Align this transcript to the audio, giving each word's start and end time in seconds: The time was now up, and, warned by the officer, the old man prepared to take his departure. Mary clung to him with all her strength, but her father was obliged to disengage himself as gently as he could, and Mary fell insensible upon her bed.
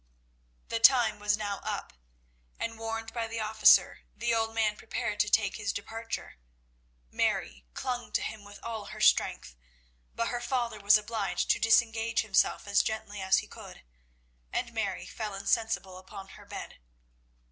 The 0.69 0.79
time 0.79 1.19
was 1.19 1.37
now 1.37 1.59
up, 1.59 1.93
and, 2.59 2.79
warned 2.79 3.13
by 3.13 3.27
the 3.27 3.39
officer, 3.39 3.99
the 4.17 4.33
old 4.33 4.55
man 4.55 4.75
prepared 4.75 5.19
to 5.19 5.29
take 5.29 5.57
his 5.57 5.71
departure. 5.71 6.37
Mary 7.11 7.65
clung 7.75 8.11
to 8.13 8.23
him 8.23 8.43
with 8.43 8.59
all 8.63 8.85
her 8.85 8.99
strength, 8.99 9.55
but 10.15 10.29
her 10.29 10.41
father 10.41 10.79
was 10.79 10.97
obliged 10.97 11.51
to 11.51 11.59
disengage 11.59 12.21
himself 12.21 12.67
as 12.67 12.81
gently 12.81 13.21
as 13.21 13.37
he 13.37 13.47
could, 13.47 13.83
and 14.51 14.73
Mary 14.73 15.05
fell 15.05 15.35
insensible 15.35 15.99
upon 15.99 16.29
her 16.29 16.47
bed. 16.47 16.79